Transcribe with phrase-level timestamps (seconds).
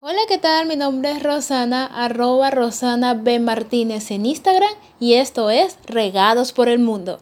[0.00, 0.68] Hola, ¿qué tal?
[0.68, 3.40] Mi nombre es Rosana, arroba Rosana B.
[3.40, 7.18] Martínez en Instagram y esto es Regados por el Mundo.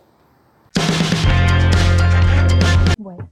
[2.99, 3.31] Bueno.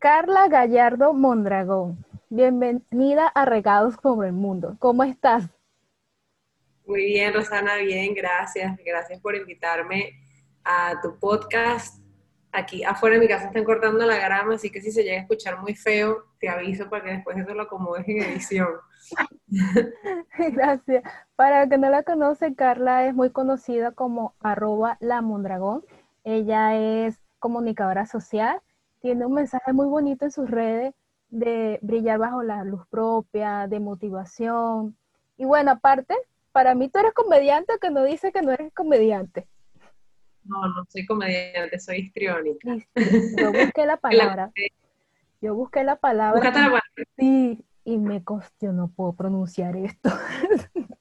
[0.00, 4.74] Carla Gallardo Mondragón, bienvenida a Regados por el Mundo.
[4.80, 5.44] ¿Cómo estás?
[6.84, 8.76] Muy bien, Rosana, bien, gracias.
[8.84, 10.18] Gracias por invitarme
[10.64, 12.03] a tu podcast
[12.56, 15.22] Aquí afuera de mi casa están cortando la grama, así que si se llega a
[15.22, 18.68] escuchar muy feo, te aviso para que después eso lo acomodes en edición.
[20.52, 21.02] Gracias.
[21.34, 25.84] Para el que no la conoce, Carla es muy conocida como arroba la Mondragón.
[26.22, 28.60] Ella es comunicadora social,
[29.00, 30.94] tiene un mensaje muy bonito en sus redes
[31.30, 34.96] de brillar bajo la luz propia, de motivación.
[35.36, 36.14] Y bueno, aparte,
[36.52, 39.48] para mí tú eres comediante, que no dice que no eres comediante.
[40.44, 42.76] No, no soy comediante, soy histriónica.
[43.40, 44.52] Yo busqué la palabra.
[45.40, 46.50] Yo busqué la palabra.
[46.50, 46.82] la
[47.16, 50.10] Sí, y me costó, no puedo pronunciar esto.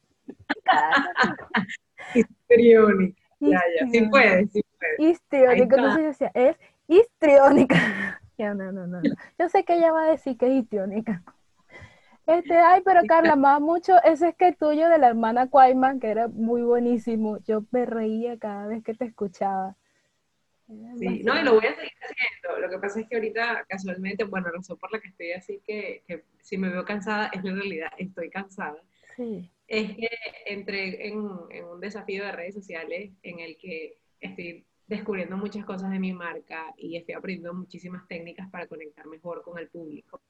[2.13, 3.21] histriónica.
[3.39, 5.11] Ya, ya, sí puede, sí puede.
[5.11, 6.57] Histriónica, no sé si decía, es
[6.87, 7.75] histriónica.
[8.37, 9.01] no, no, no, no.
[9.37, 11.23] Yo sé que ella va a decir que es histriónica.
[12.25, 16.07] Este, ay, pero Carla, más mucho ese es que tuyo de la hermana Cuayman, que
[16.07, 17.37] era muy buenísimo.
[17.39, 19.75] Yo me reía cada vez que te escuchaba.
[20.97, 22.59] Sí, no, y lo voy a seguir haciendo.
[22.59, 25.61] Lo que pasa es que ahorita, casualmente, bueno, la razón por la que estoy así,
[25.65, 28.81] que, que si me veo cansada, es la realidad, estoy cansada.
[29.17, 29.51] Sí.
[29.67, 30.09] Es que
[30.45, 35.91] entré en, en un desafío de redes sociales en el que estoy descubriendo muchas cosas
[35.91, 40.21] de mi marca y estoy aprendiendo muchísimas técnicas para conectar mejor con el público.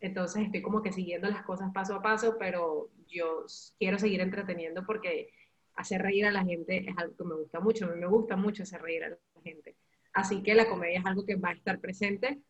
[0.00, 3.46] Entonces estoy como que siguiendo las cosas paso a paso, pero yo
[3.78, 5.30] quiero seguir entreteniendo porque
[5.74, 7.86] hacer reír a la gente es algo que me gusta mucho.
[7.86, 9.76] A mí me gusta mucho hacer reír a la gente.
[10.12, 12.40] Así que la comedia es algo que va a estar presente,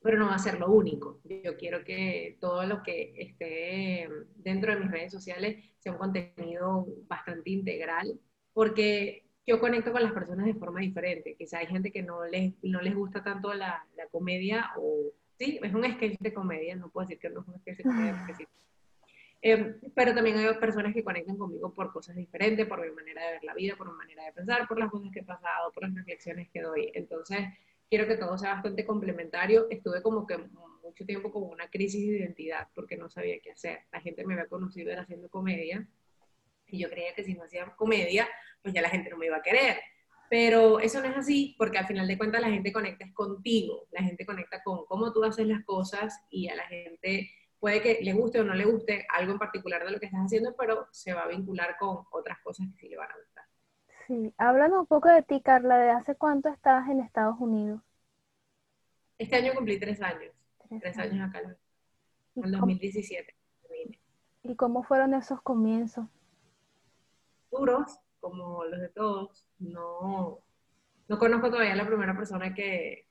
[0.00, 1.20] pero no va a ser lo único.
[1.24, 6.86] Yo quiero que todo lo que esté dentro de mis redes sociales sea un contenido
[7.08, 8.20] bastante integral,
[8.52, 11.34] porque yo conecto con las personas de forma diferente.
[11.36, 15.60] Quizá hay gente que no les, no les gusta tanto la, la comedia o sí,
[15.62, 18.16] es un sketch de comedia, no puedo decir que no es un sketch de comedia
[18.18, 18.48] porque sí.
[19.40, 23.32] Em, pero también hay personas que conectan conmigo por cosas diferentes, por mi manera de
[23.32, 25.84] ver la vida, por mi manera de pensar, por las cosas que he pasado, por
[25.84, 26.90] las reflexiones que doy.
[26.94, 27.46] Entonces,
[27.88, 29.68] quiero que todo sea bastante complementario.
[29.70, 30.38] Estuve como que
[30.82, 33.80] mucho tiempo con una crisis de identidad porque no sabía qué hacer.
[33.92, 35.86] La gente me había conocido era haciendo comedia
[36.66, 38.28] y yo creía que si no hacía comedia,
[38.62, 39.76] pues ya la gente no me iba a querer.
[40.30, 44.02] Pero eso no es así porque al final de cuentas la gente conecta contigo, la
[44.02, 48.12] gente conecta con cómo tú haces las cosas y a la gente puede que le
[48.12, 51.14] guste o no le guste algo en particular de lo que estás haciendo, pero se
[51.14, 53.44] va a vincular con otras cosas que sí le van a gustar.
[54.06, 57.80] Sí, háblanos un poco de ti, Carla, ¿de hace cuánto estás en Estados Unidos?
[59.18, 60.32] Este año cumplí tres años,
[60.80, 61.28] tres, años.
[61.28, 63.34] acá, en el 2017.
[64.44, 66.06] ¿Y cómo fueron esos comienzos?
[67.50, 70.40] Duros, como los de todos, no,
[71.08, 73.08] no conozco todavía la primera persona que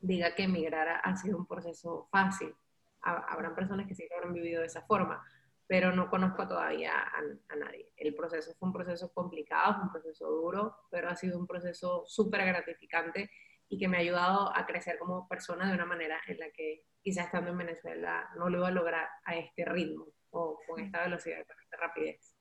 [0.00, 2.54] diga que emigrar ha sido un proceso fácil.
[3.00, 5.24] Habrán personas que sí lo habrán vivido de esa forma,
[5.66, 7.92] pero no conozco todavía a, nadie.
[7.96, 12.04] El proceso fue un proceso complicado, fue un proceso duro, pero ha sido un proceso
[12.06, 13.30] súper gratificante
[13.68, 16.84] y que me ha ayudado a crecer como persona de una manera en la que
[17.02, 21.02] quizás estando en Venezuela no lo iba a lograr a este ritmo o con esta
[21.02, 22.37] velocidad, con esta rapidez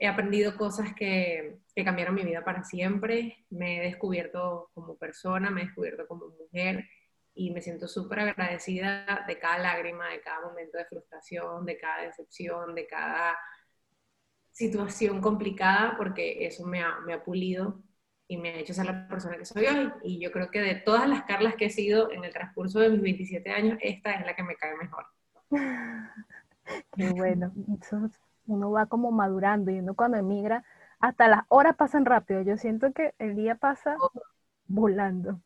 [0.00, 5.50] he aprendido cosas que, que, cambiaron mi vida para siempre, me he descubierto como persona,
[5.50, 6.86] me he descubierto como mujer
[7.34, 12.02] y me siento súper agradecida de cada lágrima, de cada momento de frustración, de cada
[12.04, 13.36] decepción, de cada
[14.52, 17.82] situación complicada, porque eso me ha, me ha pulido
[18.26, 19.92] y me ha hecho ser la persona que soy hoy.
[20.02, 22.88] Y yo creo que de todas las Carlas que he sido en el transcurso de
[22.88, 25.04] mis 27 años, esta es la que me cae mejor.
[26.96, 27.52] Qué bueno
[28.46, 30.64] uno va como madurando y uno cuando emigra,
[30.98, 32.42] hasta las horas pasan rápido.
[32.42, 33.96] Yo siento que el día pasa
[34.66, 35.40] volando.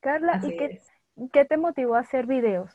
[0.00, 2.70] Carla, ¿y qué, te motivó a hacer videos?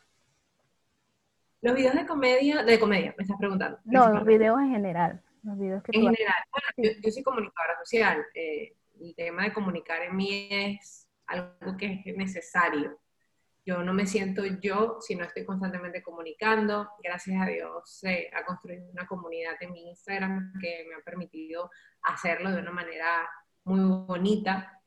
[1.61, 3.79] Los videos de comedia, de comedia, me estás preguntando.
[3.83, 5.21] No, los videos en general.
[5.43, 8.25] Los videos que en general, bueno, yo, soy comunicadora social.
[8.33, 12.97] Eh, el tema de comunicar en mí es algo que es necesario.
[13.69, 16.89] Yo no me siento yo si no estoy constantemente comunicando.
[17.03, 21.69] Gracias a Dios se ha construido una comunidad en mi Instagram que me ha permitido
[22.01, 23.29] hacerlo de una manera
[23.65, 24.81] muy bonita.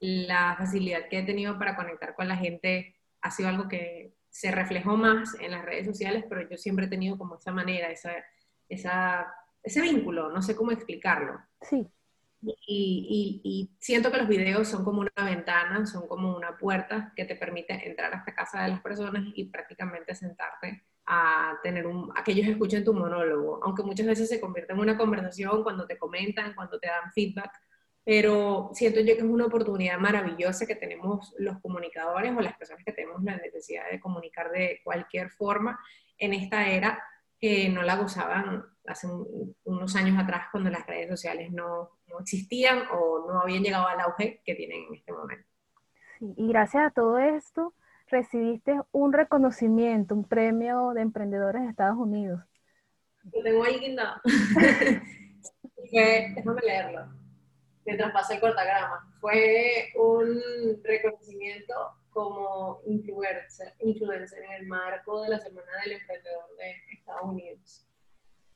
[0.00, 4.50] La facilidad que he tenido para conectar con la gente ha sido algo que se
[4.50, 9.32] reflejó más en las redes sociales, pero yo siempre he tenido como esa manera, esa,
[9.62, 11.38] ese vínculo, no sé cómo explicarlo.
[11.60, 11.86] Sí.
[12.66, 17.24] Y, y, siento que los videos son como una ventana, son como una puerta que
[17.24, 22.12] te permite entrar a esta casa de las personas y prácticamente sentarte a tener un,
[22.16, 25.86] a que ellos escuchen tu monólogo, aunque muchas veces se convierte en una conversación cuando
[25.86, 27.50] te comentan, cuando te dan feedback,
[28.04, 32.84] pero siento yo que es una oportunidad maravillosa que tenemos los comunicadores o las personas
[32.84, 35.78] que tenemos la necesidad de comunicar de cualquier forma
[36.18, 37.02] en esta era
[37.44, 39.06] que no la gozaban hace
[39.64, 44.00] unos años atrás cuando las redes sociales no, no, existían o no habían llegado al
[44.00, 45.46] auge que tienen en este momento.
[46.20, 47.74] y gracias a todo esto
[48.06, 52.40] recibiste un reconocimiento, un premio de emprendedores de Estados Unidos.
[53.30, 54.22] Lo tengo ahí guindado.
[55.92, 57.08] déjame leerlo,
[57.84, 59.14] mientras pasa el cortagrama.
[59.20, 60.40] Fue un
[60.82, 61.74] reconocimiento
[62.14, 67.86] como influencer, influencer en el marco de la Semana del Emprendedor de Estados Unidos.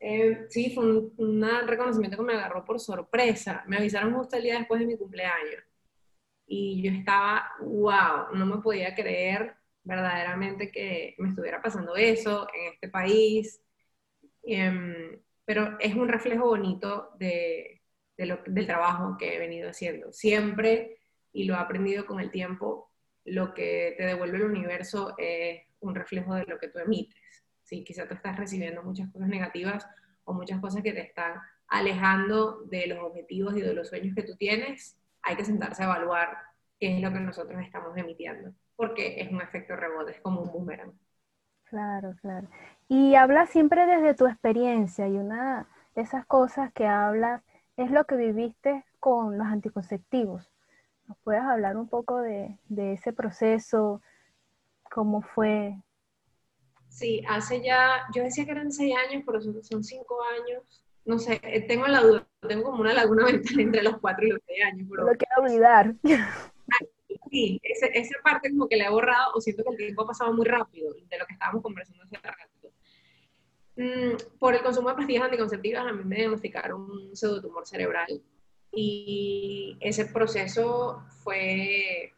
[0.01, 3.65] Eh, sí, fue un, reconocimiento que me agarró por sorpresa.
[3.67, 5.63] Me avisaron justo el día después de mi cumpleaños.
[6.47, 12.73] Y yo estaba, wow, no me podía creer verdaderamente que me estuviera pasando eso en
[12.75, 13.61] este país.
[14.45, 17.83] Em, pero es un reflejo bonito de,
[18.17, 20.13] de lo, del trabajo que he venido haciendo.
[20.13, 20.99] Siempre,
[21.33, 22.88] y lo he aprendido con el tiempo,
[23.31, 27.45] lo que te devuelve el universo es un reflejo de lo que tú emites.
[27.63, 27.85] ¿sí?
[27.85, 29.87] Quizá tú estás recibiendo muchas cosas negativas
[30.25, 34.23] o muchas cosas que te están alejando de los objetivos y de los sueños que
[34.23, 36.29] tú tienes, hay que sentarse a evaluar
[36.81, 40.51] qué es lo que nosotros estamos emitiendo, porque es un efecto rebote, es como un
[40.51, 40.93] boomerang.
[41.65, 42.49] Claro, claro.
[42.89, 47.43] Y hablas siempre desde tu experiencia y una de esas cosas que hablas
[47.77, 50.51] es lo que viviste con los anticonceptivos.
[51.09, 54.03] ¿Nos puedes hablar un poco de, ese proceso?
[54.91, 55.75] ¿Cómo fue?
[56.89, 60.85] Sí, hace ya, yo decía que eran seis años, pero son, cinco años.
[61.07, 64.31] No sé, eh, tengo la duda, tengo como una laguna mental entre los cuatro y
[64.31, 64.87] los seis años.
[64.91, 65.05] Pero...
[65.05, 65.95] Lo quiero olvidar.
[67.31, 70.33] Sí, esa parte como que la he borrado o siento que el tiempo ha pasado
[70.33, 72.73] muy rápido de lo que estábamos conversando hace rato.
[73.77, 78.23] Mm, por el consumo de pastillas anticonceptivas a mí me diagnosticaron un pseudotumor cerebral
[78.73, 82.13] y ese proceso fue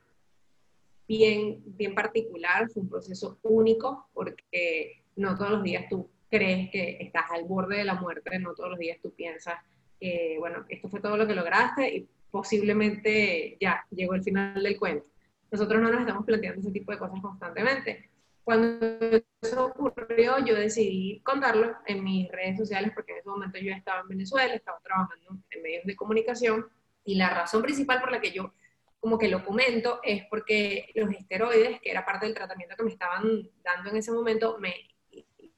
[1.08, 6.98] bien, bien particular, fue un proceso único porque no todos los días tú crees que
[7.00, 9.56] estás al borde de la muerte, no todos los días tú piensas
[9.98, 14.78] que, bueno, esto fue todo lo que lograste y posiblemente ya llegó el final del
[14.78, 15.06] cuento.
[15.50, 18.08] Nosotros no nos estamos planteando ese tipo de cosas constantemente.
[18.44, 23.72] Cuando eso ocurrió, yo decidí contarlo en mis redes sociales porque en ese momento yo
[23.72, 25.29] estaba en Venezuela, estaba trabajando
[25.70, 26.68] medios de comunicación
[27.04, 28.52] y la razón principal por la que yo
[29.00, 32.90] como que lo comento es porque los esteroides, que era parte del tratamiento que me
[32.90, 34.74] estaban dando en ese momento, me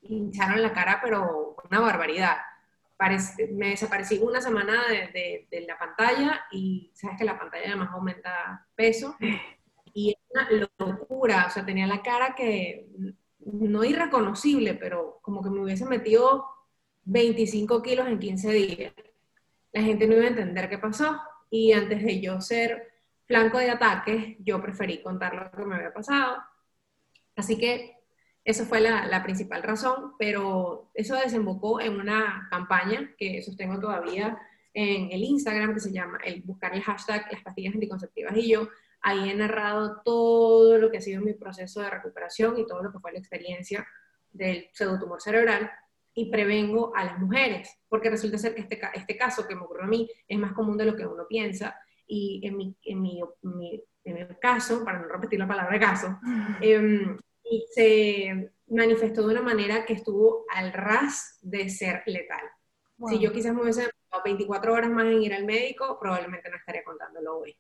[0.03, 2.37] hincharon la cara, pero una barbaridad.
[3.53, 8.65] me desaparecí una semana de, de, la pantalla y sabes que la pantalla además aumenta
[8.77, 9.17] peso
[9.93, 10.49] y es una
[10.79, 12.87] locura, o sea, tenía la cara que
[13.41, 16.47] no irreconocible, pero como que me hubiese metido
[17.05, 18.93] 25 kilos en 15 días.
[19.73, 21.21] La gente no iba a entender qué pasó.
[21.51, 22.93] Y antes de yo ser
[23.27, 26.39] flanco de ataques, yo preferí contar lo que me había pasado.
[27.37, 27.97] Así que
[28.45, 34.39] eso fue la, la, principal razón, pero eso desembocó en una campaña que sostengo todavía
[34.75, 38.37] en el Instagram que se llama el buscar el hashtag las pastillas anticonceptivas.
[38.37, 38.69] Y yo
[39.03, 42.93] Ahí he narrado todo lo que ha sido mi proceso de recuperación y todo lo
[42.93, 43.87] que fue la experiencia
[44.31, 45.71] del pseudotumor cerebral
[46.15, 49.85] y prevengo a las mujeres, porque resulta ser que este, este caso que me ocurrió
[49.85, 51.75] a mí es más común de lo que uno piensa
[52.07, 53.21] y en mi, en mi,
[54.05, 56.19] en mi caso, para no repetir la palabra caso,
[56.61, 57.17] eh,
[57.71, 62.45] se manifestó de una manera que estuvo al ras de ser letal.
[63.09, 63.91] Si yo quizás me hubiese
[64.25, 67.57] 24 horas más en ir al médico, probablemente no estaría contándolo hoy.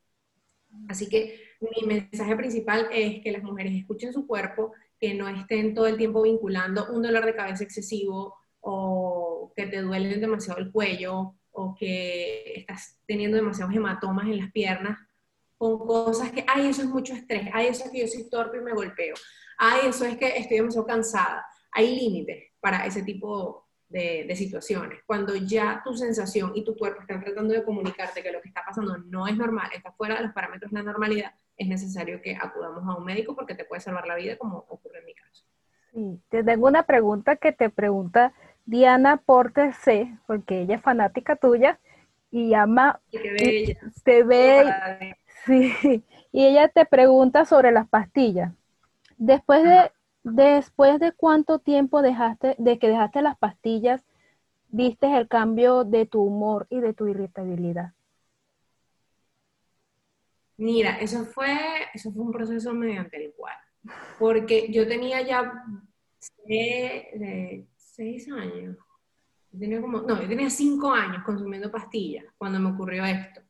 [0.89, 5.75] Así que mi mensaje principal es que las mujeres escuchen su cuerpo, que no estén
[5.75, 10.73] todo el tiempo vinculando un dolor de cabeza excesivo o que te duele demasiado el
[10.73, 14.99] cuello o que estás teniendo demasiados hematomas en las piernas
[15.59, 18.59] con cosas que, ay, eso es mucho estrés, ay, eso es que yo soy torpe
[18.59, 19.15] y me golpeo,
[19.59, 21.47] ay, eso es que estoy demasiado cansada.
[21.71, 25.01] Hay límites para ese tipo de, situaciones.
[25.07, 28.63] Cuando ya tu sensación y tu cuerpo están tratando de comunicarte que lo que está
[28.65, 32.37] pasando no es normal, está fuera de los parámetros de la normalidad, es necesario que
[32.41, 35.45] acudamos a un médico porque te puede salvar la vida, como ocurre en mi caso.
[35.93, 38.33] Sí, te tengo una pregunta que te pregunta
[38.65, 41.79] Diana Porte C, porque ella es fanática tuya
[42.31, 43.01] y ama.
[43.11, 45.17] Y Te ve.
[45.45, 45.73] Sí,
[46.33, 48.53] y ella te pregunta sobre las pastillas.
[49.19, 49.91] Después de,
[50.25, 54.05] Después de cuánto tiempo dejaste, de que dejaste las pastillas,
[54.69, 57.93] viste el cambio de tu humor y de tu irritabilidad.
[60.57, 61.57] Mira, eso fue,
[61.93, 63.57] eso fue un proceso mediante el cual,
[64.21, 65.65] porque yo tenía ya
[67.93, 68.77] seis años,
[69.59, 73.43] tenía como, no, yo tenía cinco años consumiendo pastillas cuando me ocurrió esto.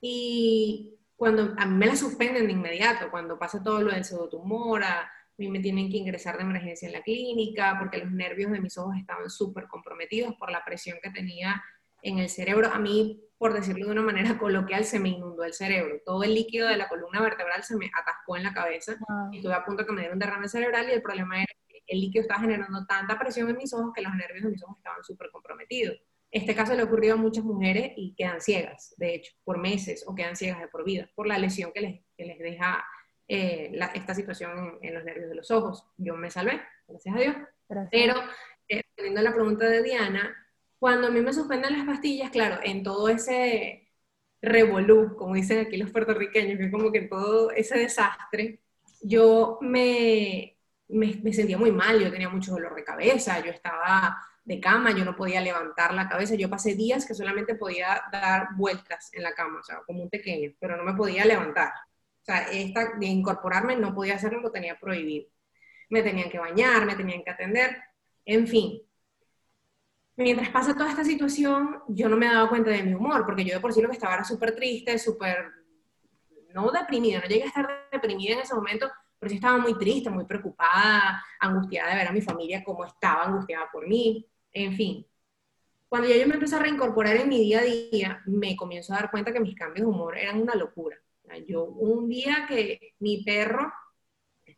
[0.00, 4.82] Y cuando a mí me la suspenden de inmediato, cuando pasa todo lo del pseudotumor,
[4.82, 8.60] a mí me tienen que ingresar de emergencia en la clínica porque los nervios de
[8.60, 11.62] mis ojos estaban súper comprometidos por la presión que tenía
[12.00, 12.70] en el cerebro.
[12.72, 16.00] A mí, por decirlo de una manera coloquial, se me inundó el cerebro.
[16.06, 18.96] Todo el líquido de la columna vertebral se me atascó en la cabeza
[19.30, 21.52] y estuve a punto de que me diera un derrame cerebral y el problema era
[21.88, 24.76] el líquido estaba generando tanta presión en mis ojos que los nervios de mis ojos
[24.76, 25.98] estaban súper comprometidos.
[26.30, 30.14] Este caso le ocurrió a muchas mujeres y quedan ciegas, de hecho, por meses o
[30.14, 32.84] quedan ciegas de por vida, por la lesión que les, que les deja
[33.26, 35.86] eh, esta situación en, los nervios de los ojos.
[35.96, 37.36] Yo me salvé, gracias a Dios.
[37.90, 38.14] Pero,
[38.68, 40.36] eh, respondiendo a la pregunta de Diana,
[40.78, 43.88] cuando a mí me suspenden las pastillas, claro, en todo ese
[44.42, 48.60] revolú, como dicen aquí los puertorriqueños, que es como que todo ese desastre,
[49.00, 50.57] yo me,
[50.88, 55.04] me, sentía muy mal, yo tenía mucho dolor de cabeza, yo estaba de cama, yo
[55.04, 59.34] no podía levantar la cabeza, yo pasé días que solamente podía dar vueltas en la
[59.34, 61.72] cama, o sea, como un pequeño, pero no me podía levantar.
[62.22, 65.28] O sea, esta, de incorporarme no podía hacerlo, lo tenía prohibido.
[65.90, 67.76] Me tenían que bañar, me tenían que atender,
[68.24, 68.82] en fin,
[70.16, 73.54] mientras pasa toda esta situación, yo no me daba cuenta de mi humor, porque yo
[73.54, 75.50] de por sí lo que estaba era súper triste, súper,
[76.52, 80.10] no deprimida, no llegué a estar deprimida en ese momento, pero sí estaba muy triste,
[80.10, 85.06] muy preocupada, angustiada de ver a mi familia cómo estaba angustiada por mí, en fin.
[85.88, 88.96] Cuando ya yo me empecé a reincorporar en mi día a día, me comienzo a
[88.96, 90.96] dar cuenta que mis cambios de humor eran una locura.
[91.46, 93.72] Yo un día que mi perro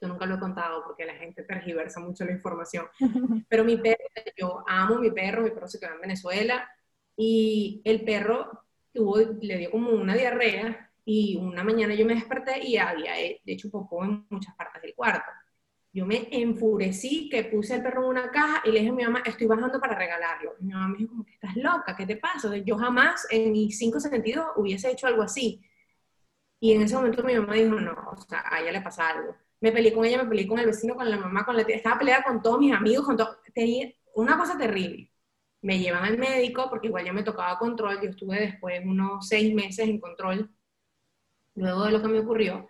[0.00, 2.86] esto nunca lo he contado porque la gente tergiversa mucho la información,
[3.48, 3.98] pero mi perro,
[4.36, 6.68] yo amo mi perro, mi perro se quedó en Venezuela
[7.16, 12.64] y el perro tuvo, le dio como una diarrea y una mañana yo me desperté
[12.64, 15.28] y había hecho popó en muchas partes del cuarto.
[15.92, 19.02] Yo me enfurecí que puse el perro en una caja y le dije a mi
[19.02, 20.54] mamá, estoy bajando para regalarlo.
[20.60, 22.56] mi mamá me dijo, como que estás loca, ¿qué te pasa?
[22.58, 25.60] Yo jamás en mis cinco sentidos hubiese hecho algo así.
[26.60, 29.34] Y en ese momento mi mamá dijo, no, o sea, a ella le pasa algo
[29.60, 31.76] me peleé con ella, me peleé con el vecino, con la mamá, con la tía,
[31.76, 35.12] estaba peleada con todos mis amigos, con todo, tenía una cosa terrible.
[35.62, 39.54] Me llevan al médico porque igual ya me tocaba control, yo estuve después unos seis
[39.54, 40.50] meses en control,
[41.54, 42.68] luego de lo que me ocurrió,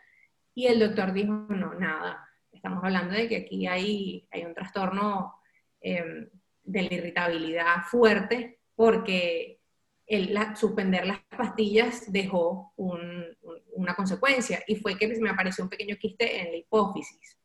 [0.55, 5.35] y el doctor dijo, no, nada, estamos hablando de que aquí hay, hay un trastorno
[5.81, 6.29] em,
[6.63, 9.61] de la irritabilidad fuerte porque
[10.07, 16.41] el suspender las pastillas dejó una consecuencia y fue que me apareció un pequeño quiste
[16.41, 17.39] en la hipófisis.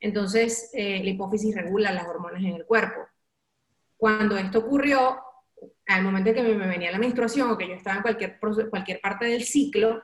[0.00, 3.06] Entonces, eh, la hipófisis regula las hormonas en el cuerpo.
[3.96, 5.20] Cuando esto ocurrió,
[5.86, 8.38] al momento en que me, venía la menstruación o que yo estaba en cualquier,
[8.70, 10.02] cualquier parte del ciclo,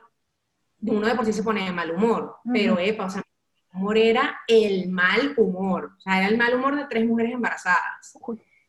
[0.81, 3.97] uno de por sí se pone de mal humor, pero epa, o sea, el humor
[3.97, 8.17] era el mal humor, o sea, era el mal humor de tres mujeres embarazadas.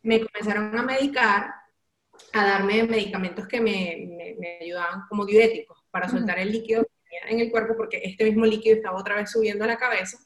[0.03, 1.55] Me comenzaron a medicar
[2.33, 6.87] a darme medicamentos que me, me, ayudaban como diuréticos para soltar el líquido
[7.29, 10.19] en el cuerpo porque este mismo líquido estaba otra vez subiendo a la cabeza.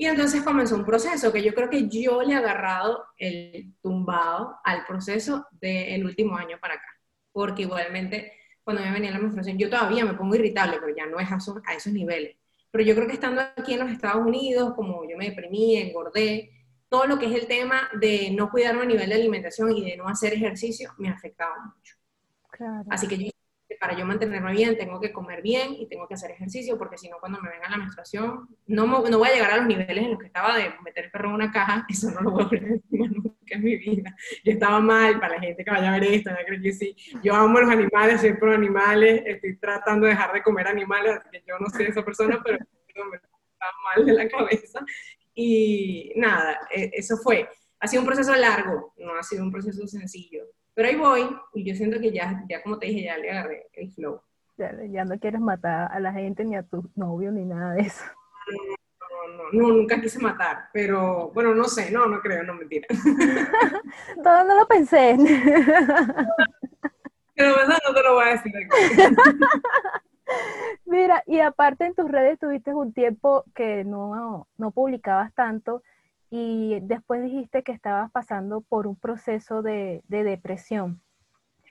[0.00, 4.56] Y entonces comenzó un proceso que yo creo que yo le he agarrado el tumbado
[4.62, 6.86] al proceso del último año para acá.
[7.32, 8.32] Porque igualmente
[8.68, 11.36] cuando me venía la menstruación, yo todavía me pongo irritable, pero ya no es a
[11.36, 12.36] esos, a esos niveles.
[12.70, 16.50] Pero yo creo que estando aquí en los Estados Unidos, como yo me deprimí, engordé,
[16.90, 19.96] todo lo que es el tema de no cuidarme a nivel de alimentación y de
[19.96, 21.96] no hacer ejercicio me afectaba mucho.
[22.90, 23.30] Así que
[23.80, 27.08] para yo mantenerme bien tengo que comer bien y tengo que hacer ejercicio porque si
[27.08, 30.10] no cuando me venga la menstruación no, no voy a llegar a los niveles en
[30.10, 32.48] los que estaba de meter el perro en una caja, eso no lo voy a
[32.48, 34.14] ver nunca en mi vida.
[34.44, 36.96] Yo estaba mal para la gente que vaya a ver esto, yo creo que sí.
[37.22, 41.30] Yo amo los animales, soy pro animales, estoy tratando de dejar de comer animales, así
[41.30, 42.58] que yo no soy esa persona, pero
[43.10, 44.84] me está mal de la cabeza
[45.34, 47.48] y nada, e, eso fue.
[47.80, 50.44] Ha sido un proceso largo, no ha sido un proceso sencillo.
[50.78, 53.66] Pero ahí voy y yo siento que ya, ya como te dije, ya le agarré
[53.72, 54.22] el flow.
[54.56, 58.04] Ya, no quieres matar a la gente, ni a tu novio, ni nada de eso.
[58.46, 58.56] No,
[59.28, 62.86] no, no, nunca quise matar, pero bueno, no sé, no, no creo, no mentira.
[64.22, 65.16] Todo no lo pensé.
[67.34, 68.52] Pero no te lo voy a decir.
[70.86, 75.82] Mira, y aparte en tus redes tuviste un tiempo que no, no publicabas tanto
[76.30, 81.00] y después dijiste que estabas pasando por un proceso de, de depresión.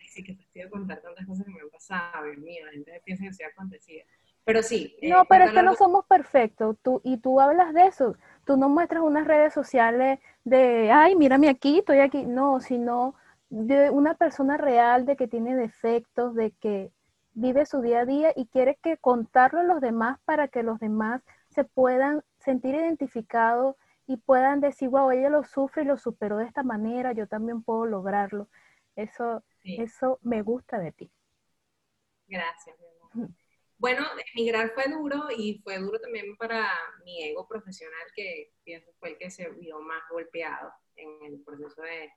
[0.10, 3.02] Sí, que te estoy contar tantas cosas que me han pasado, Dios mío, la gente
[3.06, 4.04] piensa que soy acontecida.
[4.44, 4.96] Pero sí.
[5.02, 8.16] Eh, no, pero es que no somos perfectos, tú, y tú hablas de eso.
[8.46, 12.26] Tú no muestras unas redes sociales de, ay, mírame aquí, estoy aquí.
[12.26, 13.14] No, sino
[13.50, 16.92] de una persona real, de que tiene defectos, de que
[17.34, 20.80] vive su día a día y quiere que contarlo a los demás para que los
[20.80, 23.76] demás se puedan sentir identificados
[24.08, 27.62] y puedan decir, wow, ella lo sufre y lo superó de esta manera, yo también
[27.62, 28.50] puedo lograrlo.
[28.96, 31.12] Eso, eso me gusta de ti.
[32.26, 32.76] Gracias.
[33.78, 36.68] Bueno, emigrar fue duro y fue duro también para
[37.04, 41.82] mi ego profesional, que pienso fue el que se vio más golpeado en el proceso
[41.82, 42.10] de,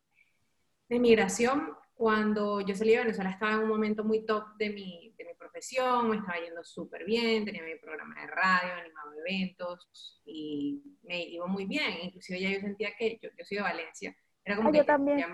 [0.91, 1.73] de migración.
[1.95, 5.35] Cuando yo salí de Venezuela estaba en un momento muy top de mi, de mi
[5.35, 11.23] profesión, me estaba yendo súper bien, tenía mi programa de radio, animado eventos y me
[11.25, 11.99] iba muy bien.
[12.03, 14.17] Inclusive ya yo sentía que yo, yo soy de Valencia.
[14.45, 15.25] Era como ah, que yo también.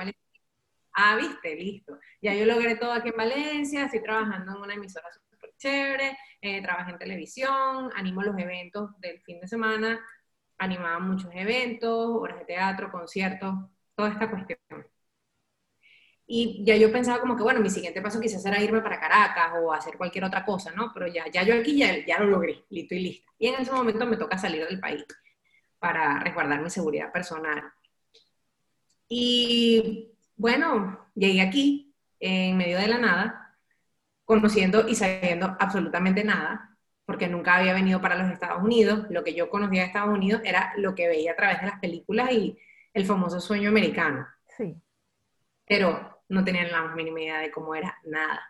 [0.93, 1.99] Ah, viste, listo.
[2.21, 6.61] Ya yo logré todo aquí en Valencia, estoy trabajando en una emisora súper chévere, eh,
[6.63, 10.05] trabajé en televisión, animo los eventos del fin de semana,
[10.59, 13.55] animaba muchos eventos, horas de teatro, conciertos,
[13.95, 14.59] toda esta cuestión.
[16.29, 19.53] Y ya yo pensaba como que, bueno, mi siguiente paso quizás era irme para Caracas
[19.63, 20.91] o hacer cualquier otra cosa, ¿no?
[20.93, 23.31] Pero ya, ya yo aquí ya, ya lo logré, listo y lista.
[23.39, 25.05] Y en ese momento me toca salir del país
[25.79, 27.63] para resguardar mi seguridad personal.
[29.09, 33.57] Y bueno, llegué aquí en medio de la nada,
[34.25, 39.07] conociendo y sabiendo absolutamente nada, porque nunca había venido para los Estados Unidos.
[39.11, 41.79] Lo que yo conocía de Estados Unidos era lo que veía a través de las
[41.79, 42.59] películas y
[42.93, 44.27] el famoso sueño americano.
[44.57, 44.75] Sí.
[45.67, 48.43] Pero no tenían la mínima idea de cómo era nada.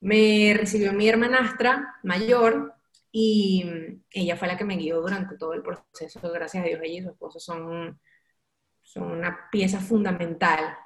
[0.00, 2.74] Me recibió mi hermanastra mayor
[3.12, 3.64] y
[4.10, 6.20] ella fue la que me guió durante todo el proceso.
[6.32, 8.00] Gracias a Dios, ella y su esposo son,
[8.82, 10.76] son una pieza fundamental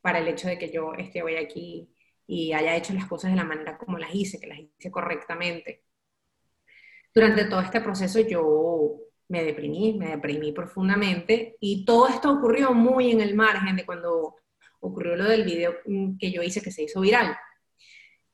[0.00, 1.88] para el hecho de que yo esté hoy aquí
[2.26, 5.84] y haya hecho las cosas de la manera como las hice, que las hice correctamente.
[7.14, 8.98] Durante todo este proceso yo
[9.28, 14.36] me deprimí, me deprimí profundamente y todo esto ocurrió muy en el margen de cuando
[14.86, 15.74] ocurrió lo del video
[16.18, 17.36] que yo hice que se hizo viral.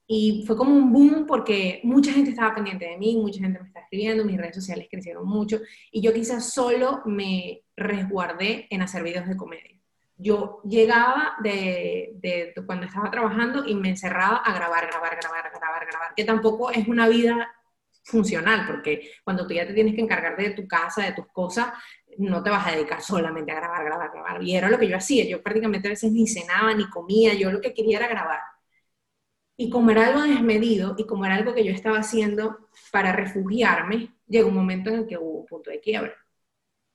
[0.07, 3.69] Y fue como un boom porque mucha gente estaba pendiente de mí, mucha gente me
[3.69, 9.03] está escribiendo, mis redes sociales crecieron mucho y yo quizás solo me resguardé en hacer
[9.03, 9.79] videos de comedia.
[10.17, 15.87] Yo llegaba de, de, cuando estaba trabajando y me encerraba a grabar, grabar, grabar, grabar,
[15.87, 17.51] grabar, que tampoco es una vida
[18.05, 21.73] funcional, porque cuando tú ya te tienes que encargar de tu casa, de tus cosas,
[22.19, 24.43] no te vas a dedicar solamente a grabar, grabar, grabar.
[24.43, 25.25] Y era lo que yo hacía.
[25.27, 27.35] Yo prácticamente a veces ni cenaba, ni comía.
[27.35, 28.41] Yo lo que quería era grabar.
[29.57, 34.15] Y como era algo desmedido y como era algo que yo estaba haciendo para refugiarme,
[34.27, 36.15] llegó un momento en el que hubo un punto de quiebra.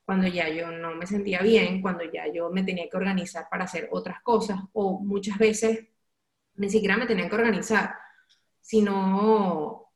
[0.04, 3.64] Cuando ya yo no me sentía bien, cuando ya yo me tenía que organizar para
[3.64, 5.88] hacer otras cosas, o muchas veces
[6.56, 7.94] ni siquiera me tenía que organizar,
[8.60, 9.87] sino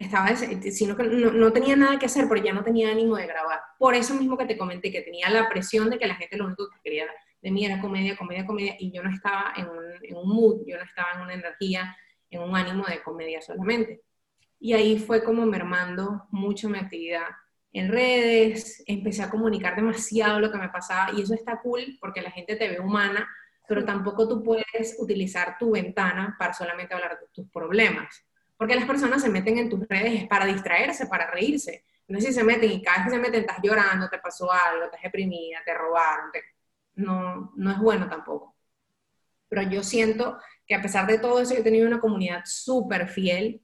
[0.00, 3.26] estaba, sino que no, no, tenía nada que hacer porque ya no tenía ánimo de
[3.26, 3.60] grabar.
[3.78, 6.46] Por eso mismo que te comenté, que tenía la presión de que la gente lo
[6.46, 7.06] único que quería
[7.42, 10.62] de mí era comedia, comedia, comedia, y yo no estaba en un, en un mood,
[10.66, 11.96] yo no estaba en una energía,
[12.30, 14.02] en un ánimo de comedia solamente.
[14.58, 17.26] Y ahí fue como mermando mucho mi actividad
[17.72, 22.22] en redes, empecé a comunicar demasiado lo que me pasaba, y eso está cool porque
[22.22, 23.28] la gente te ve humana,
[23.68, 28.29] pero tampoco tú puedes utilizar tu ventana para solamente hablar de tus problemas
[28.60, 31.82] porque las personas se meten en tus redes para distraerse, para reírse.
[32.08, 34.52] No sé si se meten y cada vez que se meten estás llorando, te pasó
[34.52, 36.30] algo, estás deprimida, te robaron.
[36.96, 38.54] No, no es bueno tampoco.
[39.48, 43.62] Pero yo siento que a pesar de todo eso, he tenido una comunidad súper fiel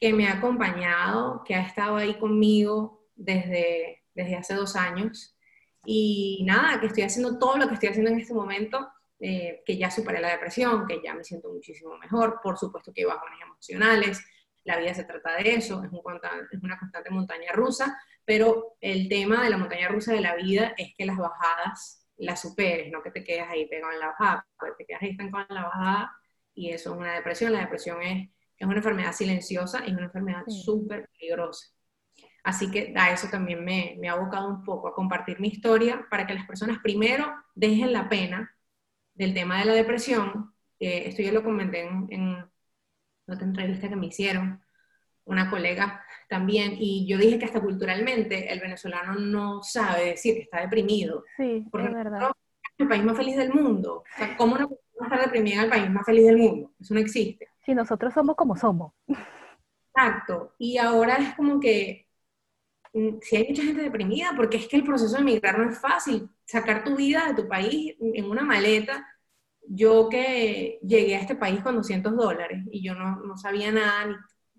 [0.00, 5.38] que me ha acompañado, que ha estado ahí conmigo desde, desde hace dos años.
[5.86, 9.76] Y nada, que estoy haciendo todo lo que estoy haciendo en este momento eh, que
[9.76, 13.40] ya superé la depresión, que ya me siento muchísimo mejor, por supuesto que hay bajones
[13.42, 14.24] emocionales,
[14.64, 16.00] la vida se trata de eso, es, un,
[16.50, 20.74] es una constante montaña rusa, pero el tema de la montaña rusa de la vida
[20.76, 24.46] es que las bajadas las superes, no que te quedes ahí pegado en la bajada,
[24.58, 26.12] porque te quedas ahí estancado en la bajada
[26.54, 30.06] y eso es una depresión, la depresión es, es una enfermedad silenciosa y es una
[30.06, 31.68] enfermedad súper peligrosa.
[32.44, 36.06] Así que a eso también me, me ha abocado un poco, a compartir mi historia
[36.10, 38.54] para que las personas primero dejen la pena
[39.14, 42.44] del tema de la depresión, esto yo lo comenté en,
[43.26, 44.60] otra entrevista que me hicieron,
[45.24, 50.42] una colega también, y yo dije que hasta culturalmente el venezolano no sabe decir que
[50.42, 51.24] está deprimido.
[51.36, 52.32] Sí, porque es verdad.
[52.76, 54.02] El país más feliz del mundo.
[54.02, 56.36] O sea, ¿cómo una persona va a estar deprimida en el país más feliz del
[56.36, 56.72] mundo?
[56.78, 57.48] Eso no existe.
[57.64, 58.92] Sí, nosotros somos como somos.
[59.94, 60.54] Exacto.
[60.58, 62.03] Y ahora es como que
[63.22, 66.28] si hay mucha gente deprimida, porque es que el proceso de emigrar no es fácil
[66.44, 69.06] sacar tu vida de tu país en una maleta.
[69.66, 74.06] Yo que llegué a este país con 200 dólares y yo no, no sabía nada,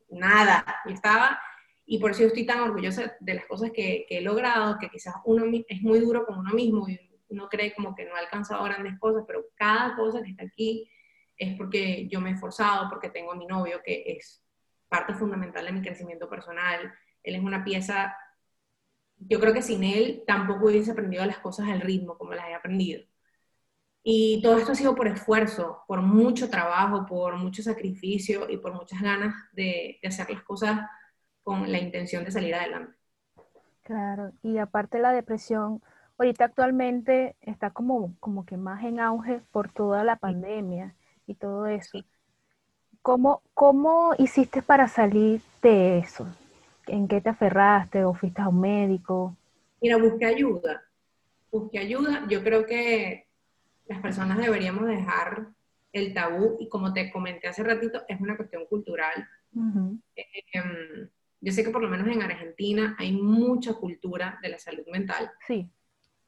[0.10, 0.66] ni, nada.
[0.86, 1.40] Estaba,
[1.86, 4.90] y por eso yo estoy tan orgullosa de las cosas que, que, he logrado, que
[4.90, 8.20] quizás uno es muy duro con uno mismo y uno cree como que no ha
[8.20, 10.90] alcanzado grandes cosas, pero cada cosa que está aquí
[11.38, 14.44] es porque yo me he esforzado, porque tengo a mi novio que es
[14.88, 16.94] parte fundamental de mi crecimiento personal.
[17.24, 18.16] Él es una pieza,
[19.28, 22.54] yo creo que sin él tampoco hubiese aprendido las cosas al ritmo como las he
[22.56, 23.04] aprendido.
[24.04, 28.74] Y todo esto ha sido por esfuerzo, por mucho trabajo, por mucho sacrificio y por
[28.74, 30.80] muchas ganas de, de hacer las cosas
[31.44, 32.94] con la intención de salir adelante.
[33.84, 35.82] Claro, y aparte la depresión,
[36.18, 40.96] ahorita actualmente está como, como que más en auge por toda la pandemia
[41.28, 42.04] y todo eso.
[43.02, 46.28] ¿Cómo, ¿Cómo hiciste para salir de eso?
[46.88, 49.38] ¿En qué te aferraste o fuiste a un médico?
[49.82, 50.84] Mira, busqué ayuda.
[51.52, 52.26] Busqué ayuda.
[52.30, 53.28] Yo creo que
[53.88, 55.48] las personas deberíamos dejar
[55.92, 59.28] el tabú y como te comenté hace ratito, es una cuestión cultural.
[60.16, 64.86] Em, yo sé que por lo menos en Argentina hay mucha cultura de la salud
[64.92, 65.32] mental.
[65.48, 65.70] Sí.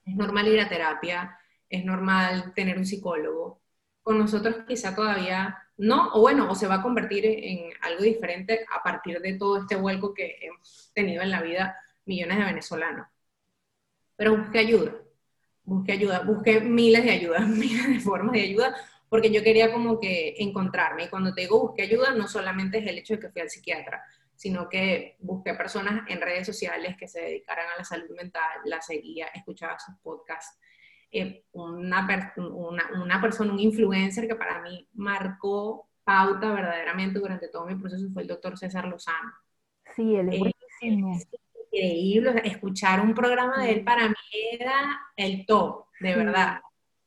[0.05, 1.37] Es normal ir a terapia,
[1.69, 3.59] es normal tener un psicólogo.
[4.07, 8.65] Con nosotros quizá todavía no, o bueno, o se va a convertir en algo diferente
[8.73, 13.07] a partir de todo este vuelco que hemos tenido en la vida millones de venezolanos.
[14.15, 14.93] Pero busque ayuda
[15.67, 18.75] busqué ayuda, busqué miles de ayudas, miles de formas de ayuda,
[19.09, 21.03] porque yo quería como que encontrarme.
[21.03, 23.49] Y cuando te digo busqué ayuda, no solamente es el hecho de que fui al
[23.49, 24.01] psiquiatra,
[24.35, 28.81] sino que busqué personas en redes sociales que se dedicaran a la salud mental, la
[28.81, 30.57] seguía, escuchaba sus podcasts.
[31.11, 32.05] Eh, una,
[32.37, 38.09] una, una, persona, un influencer que para mí marcó pauta verdaderamente durante todo mi proceso
[38.13, 39.31] fue el doctor César Lozano.
[39.95, 41.19] Sí, él es eh, buenísimo
[41.71, 42.41] increíble.
[42.45, 44.15] escuchar un programa de él para mí
[44.51, 46.61] era el top, de verdad.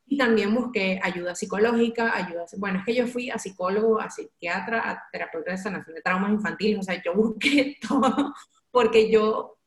[0.05, 4.89] Y también busqué ayuda psicológica, ayuda, bueno, es que yo fui a psicólogo, a psiquiatra,
[4.89, 8.33] a terapeuta de sanación de traumas infantiles, o sea, yo busqué todo
[8.71, 9.57] porque yo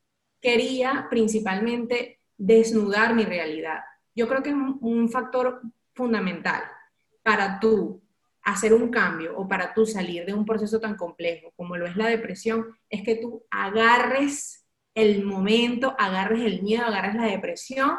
[0.40, 3.81] quería principalmente desnudar mi realidad.
[4.14, 5.61] Yo creo que es un factor
[5.94, 6.62] fundamental
[7.22, 8.03] para tú
[8.42, 11.96] hacer un cambio o para tú salir de un proceso tan complejo como lo es
[11.96, 17.96] la depresión, es que tú agarres el momento, agarres el miedo, agarres la depresión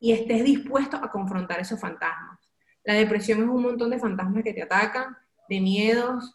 [0.00, 2.40] y estés dispuesto a confrontar esos fantasmas.
[2.82, 5.16] La depresión es un montón de fantasmas que te atacan,
[5.48, 6.34] de miedos,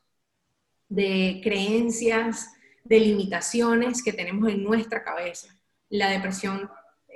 [0.87, 2.53] de creencias,
[2.83, 5.55] de limitaciones que tenemos en nuestra cabeza.
[5.89, 6.69] La depresión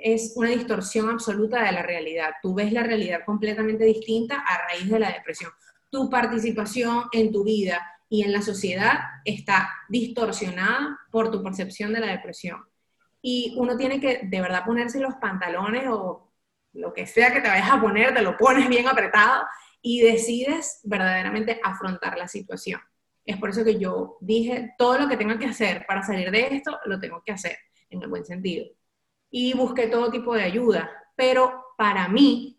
[0.04, 2.32] es una distorsión absoluta de la realidad.
[2.42, 5.50] Tú ves la realidad completamente distinta a raíz de la depresión.
[5.90, 12.00] Tu participación en tu vida y en la sociedad está distorsionada por tu percepción de
[12.00, 12.62] la depresión
[13.22, 16.30] y uno tiene que de verdad ponerse los pantalones o
[16.74, 19.46] lo que sea que te vayas a poner, te lo pones bien apretado
[19.80, 22.82] y decides verdaderamente afrontar la situación.
[23.24, 26.48] Es por eso que yo dije, todo lo que tenga que hacer para salir de
[26.56, 27.56] esto, lo tengo que hacer,
[27.88, 28.66] en el buen sentido.
[29.40, 32.58] Y busqué todo tipo de ayuda, pero para mí,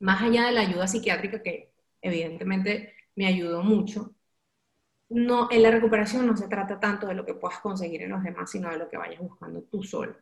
[0.00, 1.72] más allá de la ayuda psiquiátrica, que
[2.02, 4.14] evidentemente me ayudó mucho,
[5.10, 8.22] no, en la recuperación no se trata tanto de lo que puedas conseguir en los
[8.22, 10.16] demás, sino de lo que vayas buscando tú solo.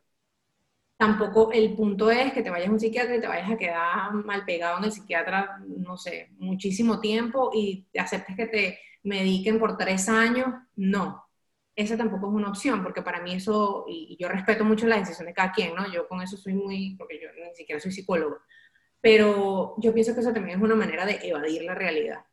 [0.96, 4.12] Tampoco el punto es que te vayas a un psiquiatra y te vayas a quedar
[4.14, 9.76] mal pegado en el psiquiatra, no sé, muchísimo tiempo y aceptes que te mediquen por
[9.76, 10.46] tres años.
[10.76, 11.23] No,
[11.76, 15.26] esa tampoco es una opción, porque para mí eso, y yo respeto mucho la decisión
[15.26, 15.90] de cada quien, ¿no?
[15.92, 18.38] Yo con eso soy muy, porque yo ni siquiera soy psicólogo,
[19.00, 22.24] pero yo pienso que eso también es una manera de evadir la realidad.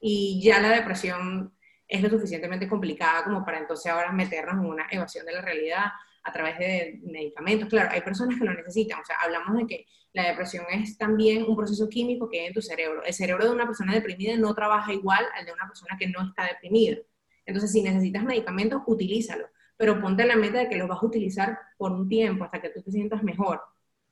[0.00, 1.54] Y ya la depresión
[1.88, 5.84] es lo suficientemente complicada como para entonces ahora meternos en una evasión de la realidad
[6.24, 7.68] a través de medicamentos.
[7.68, 11.44] Claro, hay personas que lo necesitan, o sea, hablamos de que la depresión es también
[11.44, 13.02] un proceso químico que hay en tu cerebro.
[13.04, 16.22] El cerebro de una persona deprimida no trabaja igual al de una persona que no
[16.28, 16.98] está deprimida.
[17.46, 21.06] Entonces, si necesitas medicamentos, utilízalo, pero ponte en la meta de que los vas a
[21.06, 23.62] utilizar por un tiempo hasta que tú te sientas mejor.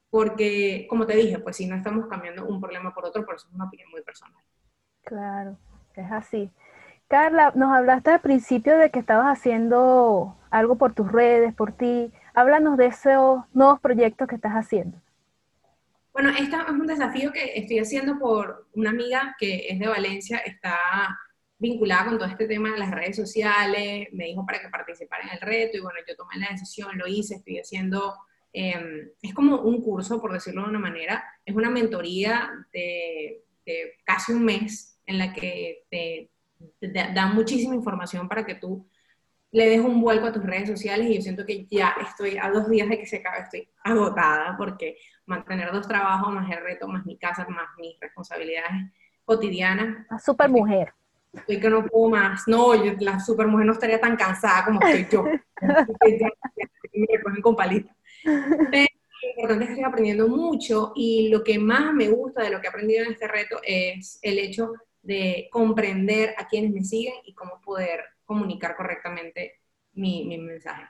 [0.09, 3.49] Porque, como te dije, pues si no estamos cambiando un problema por otro, por eso
[3.49, 4.41] es una opinión muy personal.
[5.03, 5.59] Claro,
[5.97, 6.51] es así.
[7.09, 12.13] Carla, nos hablaste al principio de que estabas haciendo algo por tus redes, por ti.
[12.33, 14.99] Háblanos de esos nuevos proyectos que estás haciendo.
[16.13, 20.39] Bueno, este es un desafío que estoy haciendo por una amiga que es de Valencia,
[20.39, 20.79] está
[21.59, 25.31] vinculada con todo este tema de las redes sociales, me dijo para que participara en
[25.35, 28.15] el reto y bueno, yo tomé la decisión, lo hice, estoy haciendo,
[28.53, 33.43] em, es como un curso, por decirlo de una manera, es una mentoría de,
[34.05, 36.31] casi un mes en la que te
[37.13, 38.87] da muchísima información para que tú
[39.55, 42.51] le des un vuelco a tus redes sociales y yo siento que ya estoy a
[42.51, 46.89] dos días de que se acabe, estoy agotada porque mantener dos trabajos, más el reto,
[46.89, 48.93] más mi casa, más mis responsabilidades
[49.25, 50.07] cotidianas.
[50.23, 50.93] Super mujer.
[51.35, 52.47] Estoy que no puedo más.
[52.47, 55.25] No, la super mujer no estaría tan cansada como estoy yo.
[56.93, 57.97] me recogen con palitas.
[58.23, 58.89] Pero
[59.23, 62.61] lo importante es que estoy aprendiendo mucho y lo que más me gusta de lo
[62.61, 67.15] que he aprendido en este reto es el hecho de comprender a quienes me siguen
[67.25, 69.61] y cómo poder comunicar correctamente
[69.93, 70.85] mi, mi mensaje.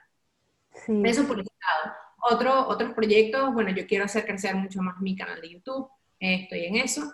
[0.85, 1.01] Sí.
[1.05, 1.95] Eso por ese lado.
[2.21, 6.65] Otro, otros proyectos, bueno, yo quiero hacer crecer mucho más mi canal de YouTube, estoy
[6.65, 7.13] en eso.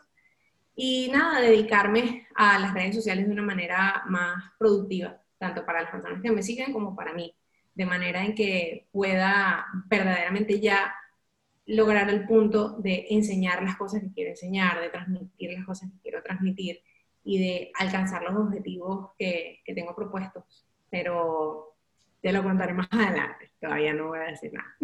[0.83, 5.91] Y nada, dedicarme a las redes sociales de una manera más productiva, tanto para las
[5.91, 7.35] personas que me siguen como para mí,
[7.75, 10.91] de manera en que pueda verdaderamente ya
[11.67, 15.99] lograr el punto de enseñar las cosas que quiero enseñar, de transmitir las cosas que
[16.01, 16.79] quiero transmitir
[17.23, 20.65] y de alcanzar los objetivos que, que tengo propuestos.
[20.89, 21.75] Pero
[22.21, 24.75] te lo contaré más adelante, todavía no voy a decir nada.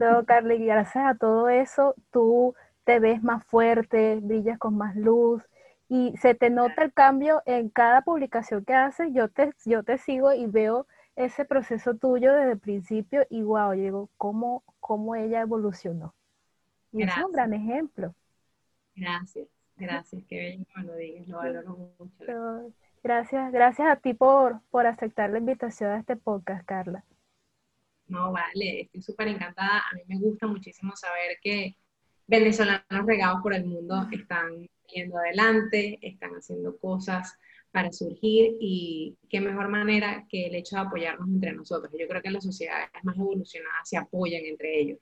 [0.00, 5.42] No, Carly, gracias a todo eso, tú te ves más fuerte, brillas con más luz
[5.88, 9.10] y se te nota el cambio en cada publicación que haces.
[9.12, 13.72] Yo te, yo te sigo y veo ese proceso tuyo desde el principio y wow,
[13.72, 16.14] digo, cómo, cómo ella evolucionó.
[16.92, 18.14] Y es un gran ejemplo.
[18.94, 22.72] Gracias, gracias, qué bello me lo digas, lo valoro mucho.
[23.02, 27.04] Gracias, gracias a ti por, por aceptar la invitación a este podcast, Carla.
[28.06, 29.78] No, vale, estoy súper encantada.
[29.78, 31.76] A mí me gusta muchísimo saber que
[32.26, 37.36] venezolanos regados por el mundo están yendo adelante, están haciendo cosas
[37.70, 41.92] para surgir y qué mejor manera que el hecho de apoyarnos entre nosotros.
[41.98, 44.98] Yo creo que las sociedades más evolucionadas se apoyan entre ellos.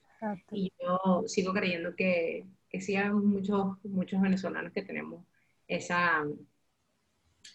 [0.52, 5.24] Y yo sigo creyendo que, que sí hay muchos, muchos venezolanos que tenemos
[5.68, 6.24] esa,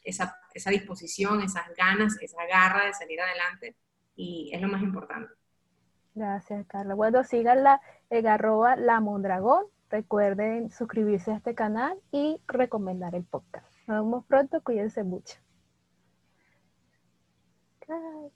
[0.03, 3.75] esa, esa disposición, esas ganas, esa garra de salir adelante
[4.15, 5.33] y es lo más importante.
[6.17, 6.95] Gracias, Carla.
[6.95, 8.25] Bueno, síganla en
[8.79, 9.65] la Mondragón.
[9.91, 13.71] Recuerden suscribirse a este canal y recomendar el podcast.
[13.85, 15.35] Nos vemos pronto, cuídense mucho.
[17.87, 18.17] Bye.